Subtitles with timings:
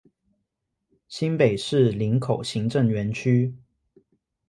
[1.09, 3.53] 新北市林口行政園區